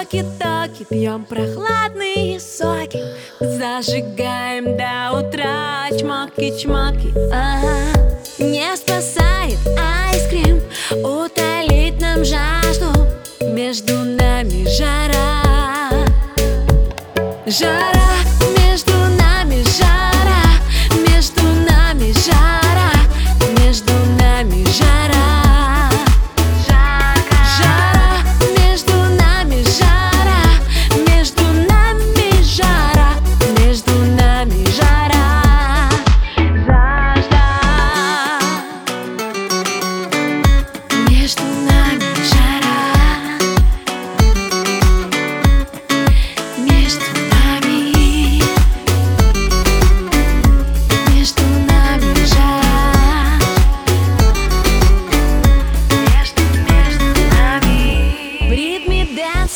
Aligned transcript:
токи-токи 0.00 0.84
Пьем 0.88 1.24
прохладные 1.24 2.40
соки. 2.40 3.00
Зажигаем 3.38 4.76
до 4.76 5.18
утра 5.18 5.88
Чмоки-чмоки 5.90 7.12
ага. 7.32 7.76
Не 8.38 8.76
спасает 8.76 9.58
айскрим. 9.78 10.62
Утолить 11.04 12.00
нам 12.00 12.24
жажду. 12.24 12.86
Между 13.40 13.94
нами 13.98 14.66
жара. 14.68 15.90
Жара. 17.46 18.09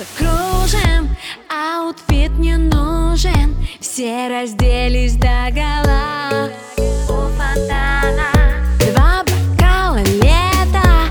Dance 0.00 0.05
а 0.05 0.06
кружим 0.16 1.16
Outfit 1.48 2.38
не 2.38 2.56
нужен. 2.56 3.56
Все 3.80 4.28
разделись 4.28 5.14
догола. 5.14 6.50
У 6.76 7.28
фонтана 7.36 8.30
Два 8.78 9.24
бокала 9.24 9.98
лета. 9.98 11.08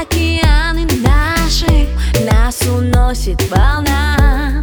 Океаны 0.00 0.86
наши 1.02 1.88
Нас 2.30 2.60
уносит 2.62 3.40
волна. 3.50 4.62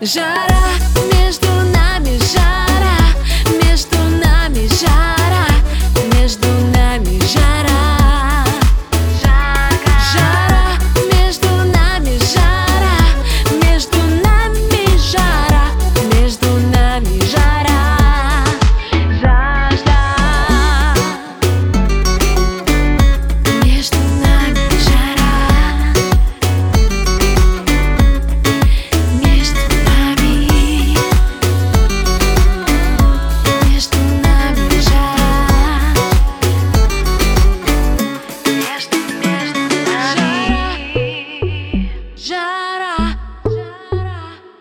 Жара 0.00 0.60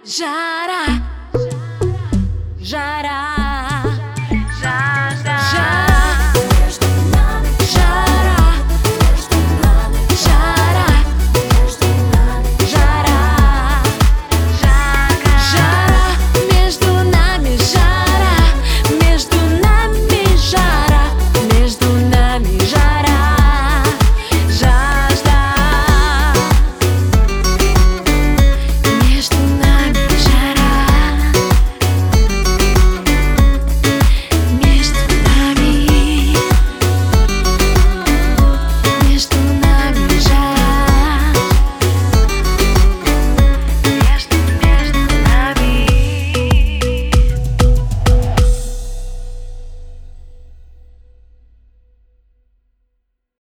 Жара 0.10 0.86
Жара 2.60 2.60
Жара 2.60 3.29